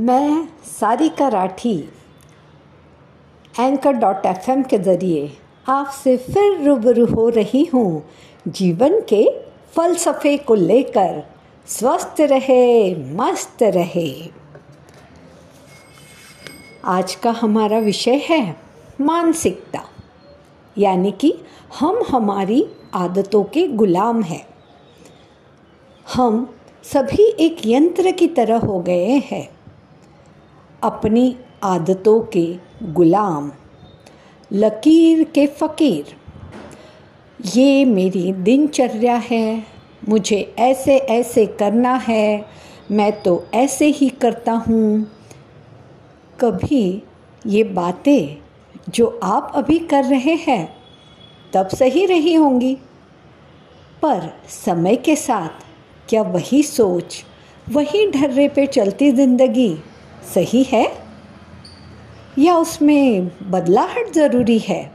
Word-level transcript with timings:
मैं 0.00 0.48
Sarika 0.64 1.28
Rathi 1.28 1.88
anchor 3.60 3.92
dot 3.92 4.26
FM 4.26 4.62
के 4.62 4.78
ज़रिए 4.78 5.32
आपसे 5.68 6.16
फिर 6.16 6.62
रूबरू 6.62 7.06
हो 7.06 7.28
रही 7.28 7.64
हूँ। 7.64 8.02
जीवन 8.48 9.00
के 9.00 9.24
फलसफे 9.74 10.36
को 10.36 10.54
लेकर 10.54 11.22
स्वस्थ 11.66 12.20
रहे, 12.20 12.94
मस्त 12.94 13.62
रहे। 13.62 14.30
आज 16.84 17.14
का 17.14 17.30
हमारा 17.30 17.78
विषय 17.78 18.22
है 18.24 18.56
मानसिकता, 19.00 19.84
यानी 20.78 21.12
कि 21.12 21.34
हम 21.80 22.02
हमारी 22.08 22.66
आदतों 22.94 23.44
के 23.44 23.66
गुलाम 23.66 24.22
हैं। 24.22 24.46
हम 26.14 26.54
सभी 26.84 27.32
एक 27.40 27.66
यंत्र 27.66 28.10
की 28.10 28.26
तरह 28.26 28.58
हो 28.58 28.80
गए 28.80 29.22
हैं। 29.24 29.48
अपनी 30.82 31.36
आदतों 31.62 32.20
के 32.20 32.56
गुलाम। 32.82 33.52
लकीर 34.52 35.24
के 35.24 35.46
फ़कीर। 35.46 36.04
ये 37.54 37.84
मेरी 37.84 38.32
दिनचर्या 38.32 39.16
है। 39.16 39.66
मुझे 40.08 40.54
ऐसे 40.58 40.96
ऐसे 40.96 41.46
करना 41.46 41.94
है। 41.94 42.46
मैं 42.90 43.22
तो 43.22 43.46
ऐसे 43.54 43.86
ही 43.86 44.08
करता 44.08 44.52
हूँ। 44.52 45.06
कभी 46.40 47.02
ये 47.46 47.64
बातें 47.64 48.36
जो 48.88 49.20
आप 49.22 49.52
अभी 49.54 49.78
कर 49.78 50.04
रहे 50.04 50.34
हैं, 50.34 50.76
तब 51.52 51.68
सही 51.68 52.06
रही 52.06 52.34
होंगी। 52.34 52.74
पर 54.02 54.32
समय 54.48 54.96
के 54.96 55.16
साथ 55.16 55.64
क्या 56.08 56.22
वही 56.22 56.62
सोच, 56.62 57.24
वही 57.70 58.10
ढर्रे 58.10 58.48
पे 58.48 58.66
चलती 58.66 59.10
ज़िंदगी 59.12 59.74
सही 60.34 60.62
है? 60.62 61.02
या 62.38 62.56
उसमें 62.56 63.30
बदलाहट 63.50 64.12
ज़रूरी 64.14 64.58
है? 64.58 64.92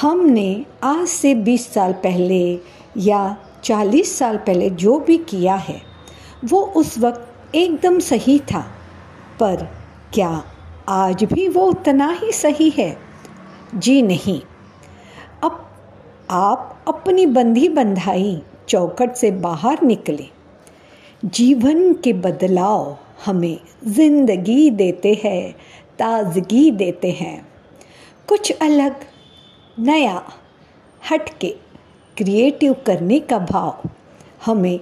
हमने 0.00 0.66
आज 0.84 1.08
से 1.08 1.34
20 1.34 1.74
साल 1.74 1.92
पहले 1.92 2.58
या 2.96 3.36
40 3.64 4.18
साल 4.18 4.36
पहले 4.36 4.70
जो 4.70 4.98
भी 4.98 5.18
किया 5.18 5.54
है, 5.54 5.82
वो 6.44 6.60
उस 6.60 6.98
वक्त 6.98 7.54
एकदम 7.54 7.98
सही 7.98 8.38
था। 8.38 8.60
पर 9.40 9.68
क्या 10.14 10.44
आज 10.88 11.24
भी 11.24 11.48
वो 11.48 11.62
उतना 11.62 12.18
ही 12.22 12.32
सही 12.32 12.70
है? 12.70 12.98
जी 13.74 14.02
नहीं। 14.02 14.40
अब 15.44 15.70
आप 16.30 16.84
अपनी 16.88 17.26
बंधी 17.26 17.68
बंधाई 17.68 18.42
चौखट 18.68 19.12
से 19.12 19.30
बाहर 19.30 19.78
निकले। 19.82 20.28
जीवन 21.24 21.92
के 21.92 22.12
बदलाव 22.12 22.98
हमें 23.26 23.58
ज़िंदगी 23.86 24.70
देते 24.70 25.20
हैं, 25.24 25.52
ताजगी 25.98 26.70
देते 26.70 27.10
हैं। 27.10 27.46
कुछ 28.28 28.52
अलग, 28.52 28.94
नया, 29.78 30.22
हटके 31.10 31.54
क्रिएटिव 32.16 32.72
करने 32.86 33.20
का 33.20 33.38
भाव 33.38 33.88
हमें 34.44 34.80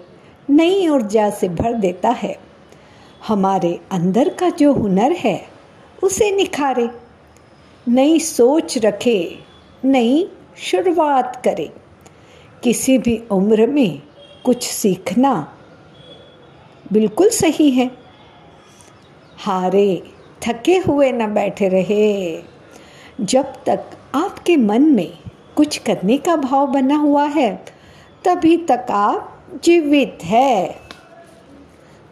नई 0.51 0.89
ऊर्जा 0.89 1.31
से 1.31 1.49
भर 1.49 1.73
देता 1.73 2.11
है। 2.11 2.37
हमारे 3.29 3.81
अंदर 3.91 4.29
का 4.29 4.49
जो 4.51 4.73
हुनर 4.73 5.13
है, 5.13 5.49
उसे 6.03 6.31
निखारे, 6.31 6.89
नई 7.89 8.19
सोच 8.19 8.79
रखे, 8.79 9.39
नई 9.85 10.29
शुरुआत 10.57 11.43
करे। 11.45 11.73
किसी 12.63 12.99
भी 12.99 13.23
उम्र 13.31 13.67
में 13.67 14.03
कुछ 14.45 14.69
सीखना 14.69 15.55
बिल्कुल 16.93 17.29
सही 17.29 17.71
है। 17.71 18.02
हारे, 19.43 20.03
थके 20.43 20.77
हुए 20.79 21.13
न 21.13 21.35
बैठे 21.35 21.69
रहे। 21.69 22.43
जब 23.21 23.53
तक 23.65 23.85
आपके 24.15 24.57
मन 24.57 24.83
में 24.83 25.19
कुछ 25.57 25.79
करने 25.79 26.19
का 26.19 26.37
भाव 26.37 26.67
बना 26.67 26.97
हुआ 26.97 27.25
है, 27.25 27.65
तभी 28.25 28.57
तक 28.57 28.87
आप 28.91 29.39
जीवित 29.65 30.19
है। 30.25 30.77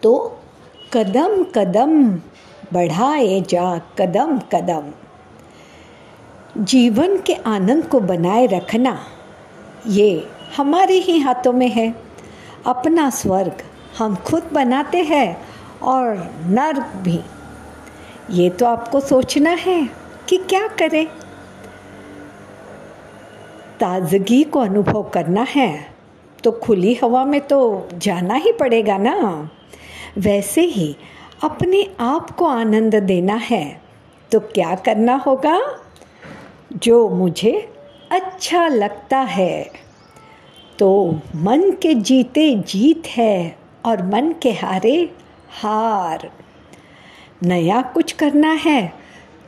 तो 0.03 0.39
कदम 0.93 1.45
कदम 1.55 2.11
बढ़ाए 2.73 3.41
जा, 3.41 3.79
कदम 3.79 4.39
कदम। 4.39 4.93
जीवन 6.65 7.17
के 7.19 7.35
आनंद 7.35 7.85
को 7.85 8.01
बनाए 8.01 8.47
रखना, 8.47 8.99
ये 9.87 10.29
हमारे 10.57 10.95
ही 10.95 11.19
हाथों 11.19 11.53
में 11.53 11.69
है। 11.69 11.95
अपना 12.67 13.11
स्वर्ग 13.11 13.63
हम 13.99 14.17
खुद 14.17 14.51
बनाते 14.53 14.99
हैं 14.99 15.50
और 15.83 16.17
नर्क 16.47 16.93
भी। 16.97 17.21
ये 18.31 18.49
तो 18.51 18.67
आपको 18.67 19.01
सोचना 19.01 19.51
है 19.51 19.83
कि 20.29 20.37
क्या 20.49 20.67
करें। 20.79 21.07
ताजगी 23.81 24.43
को 24.43 24.61
अनुभव 24.61 25.03
करना 25.03 25.43
है 25.49 25.71
तो 26.45 26.53
खुली 26.53 26.95
हवा 26.95 27.25
में 27.25 27.41
तो 27.41 27.89
जाना 27.95 28.35
ही 28.35 28.53
पड़ेगा 28.53 28.99
ना। 28.99 29.51
वैसे 30.19 30.61
ही 30.61 30.95
अपने 31.45 31.87
आप 32.01 32.31
को 32.31 32.47
आनंद 32.47 32.95
देना 32.95 33.35
है 33.35 33.81
तो 34.33 34.41
क्या 34.41 34.75
करना 34.75 35.15
होगा? 35.17 35.61
जो 36.73 37.09
मुझे 37.09 37.53
अच्छा 38.13 38.67
लगता 38.69 39.19
है 39.19 39.71
तो 40.79 41.21
मन 41.37 41.71
के 41.83 41.95
जीते 41.95 42.55
जीत 42.67 43.07
है 43.07 43.57
और 43.85 44.03
मन 44.07 44.33
के 44.43 44.51
हारे 44.53 45.11
हार। 45.53 46.31
नया 47.43 47.81
कुछ 47.85 48.13
करना 48.13 48.53
है 48.53 48.93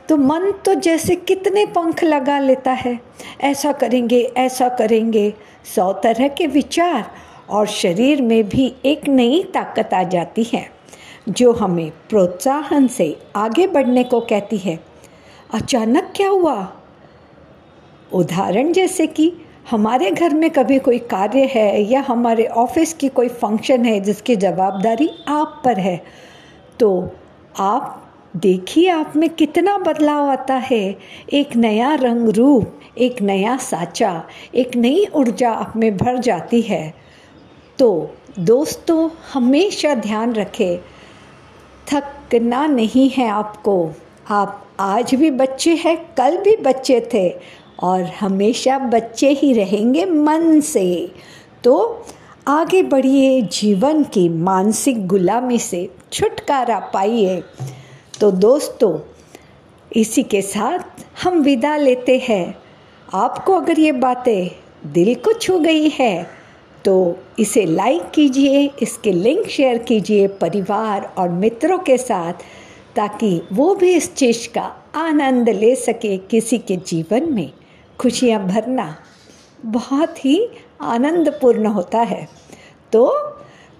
तो 0.09 0.17
मन 0.17 0.51
तो 0.65 0.73
जैसे 0.73 1.15
कितने 1.15 1.65
पंख 1.65 2.03
लगा 2.03 2.37
लेता 2.39 2.71
है। 2.71 2.99
ऐसा 3.41 3.71
करेंगे 3.71 4.21
ऐसा 4.37 4.69
करेंगे। 4.69 5.33
सौ 5.75 5.91
तरह 5.93 6.27
के 6.27 6.47
विचार 6.47 7.11
और 7.49 7.67
शरीर 7.67 8.21
में 8.21 8.49
भी 8.49 8.73
एक 8.85 9.07
नई 9.07 9.43
ताकत 9.43 9.93
आ 9.93 10.03
जाती 10.03 10.43
है, 10.43 10.69
जो 11.29 11.51
हमें 11.53 11.91
प्रोत्साहन 12.09 12.87
से 12.87 13.15
आगे 13.35 13.67
बढ़ने 13.67 14.03
को 14.03 14.19
कहती 14.21 14.57
है। 14.57 14.79
अचानक 15.53 16.13
क्या 16.15 16.29
हुआ? 16.29 16.73
उदाहरण 18.13 18.71
जैसे 18.71 19.07
कि 19.07 19.31
हमारे 19.69 20.11
घर 20.11 20.33
में 20.33 20.49
कभी 20.49 20.79
कोई 20.79 20.99
कार्य 20.99 21.45
है 21.45 21.81
या 21.83 22.01
हमारे 22.07 22.45
ऑफ़िस 22.45 22.93
की 22.93 23.09
कोई 23.09 23.27
फ़ंक्शन 23.27 23.85
है 23.85 23.99
जिसकी 23.99 24.35
जवाबदारी 24.35 25.09
आप 25.27 25.61
पर 25.65 25.79
है 25.79 26.03
तो 26.79 27.11
आप 27.59 27.99
देखिए 28.35 28.89
आप 28.89 29.13
में 29.15 29.29
कितना 29.29 29.77
बदलाव 29.77 30.29
आता 30.29 30.53
है। 30.53 30.97
एक 31.33 31.55
नया 31.55 31.93
रंग 31.93 32.29
रूप, 32.29 32.79
एक 32.97 33.21
नया 33.21 33.57
साचा, 33.57 34.23
एक 34.55 34.75
नई 34.75 35.05
ऊर्जा 35.15 35.51
आप 35.51 35.73
में 35.75 35.97
भर 35.97 36.17
जाती 36.17 36.61
है। 36.61 36.93
तो 37.79 38.15
दोस्तों, 38.39 39.09
हमेशा 39.33 39.93
ध्यान 39.95 40.33
रखें, 40.33 40.77
थकना 41.87 42.65
नहीं 42.67 43.09
है 43.09 43.29
आपको। 43.29 43.91
आप 44.29 44.67
आज 44.79 45.15
भी 45.15 45.31
बच्चे 45.31 45.75
हैं, 45.75 45.97
कल 46.17 46.37
भी 46.37 46.55
बच्चे 46.57 46.99
थे। 47.13 47.29
और 47.79 48.03
हमेशा 48.19 48.77
बच्चे 48.79 49.29
ही 49.31 49.53
रहेंगे 49.53 50.05
मन 50.05 50.59
से। 50.61 51.11
तो 51.63 52.05
आगे 52.47 52.81
बढ़िए 52.83 53.41
जीवन 53.51 54.03
की 54.03 54.27
मानसिक 54.29 55.05
गुलामी 55.07 55.59
से 55.59 55.89
छुटकारा 56.11 56.79
पाइए। 56.93 57.41
तो 58.19 58.31
दोस्तों, 58.31 58.97
इसी 59.91 60.23
के 60.23 60.41
साथ 60.41 61.03
हम 61.23 61.41
विदा 61.41 61.75
लेते 61.77 62.17
हैं। 62.27 62.55
आपको 63.13 63.53
अगर 63.53 63.79
ये 63.79 63.91
बातें 63.91 64.49
दिल 64.93 65.13
को 65.15 65.33
छू 65.33 65.59
गई 65.59 65.89
है 65.89 66.43
तो 66.85 66.93
इसे 67.39 67.65
लाइक 67.65 68.09
कीजिए, 68.11 68.69
इसके 68.81 69.11
लिंक 69.11 69.47
शेयर 69.47 69.77
कीजिए 69.77 70.27
परिवार 70.37 71.13
और 71.17 71.29
मित्रों 71.29 71.77
के 71.79 71.97
साथ, 71.97 72.33
ताकि 72.95 73.41
वो 73.53 73.73
भी 73.75 73.93
इस 73.93 74.13
चीज़ 74.15 74.47
का 74.47 74.71
आनंद 74.95 75.49
ले 75.49 75.75
सके 75.75 76.17
किसी 76.17 76.57
के 76.57 76.75
जीवन 76.77 77.31
में। 77.33 77.51
खुशियाँ 77.99 78.39
भरना 78.47 78.95
बहुत 79.65 80.25
ही 80.25 80.47
आनंदपूर्ण 80.81 81.65
होता 81.65 81.99
है। 81.99 82.27
तो 82.91 83.07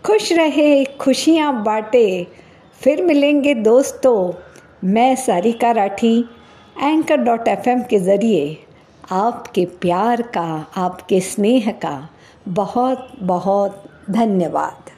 खुश 0.06 0.32
रहे, 0.32 0.84
खुशियाँ 0.86 1.64
बांटे, 1.64 2.28
फिर 2.82 3.04
मिलेंगे 3.04 3.54
दोस्तों, 3.54 4.34
मैं 4.84 5.16
Sarika 5.16 5.72
Rathi 5.72 6.18
anchor 6.82 7.18
dot 7.18 7.48
FM 7.48 7.82
के 7.84 8.00
ज़रिए 8.00 8.58
आपके 9.12 9.66
प्यार 9.82 10.22
का, 10.22 10.66
आपके 10.78 11.20
स्नेह 11.22 11.72
का 11.72 12.10
बहुत 12.48 13.08
बहुत 13.22 13.84
धन्यवाद। 14.10 14.90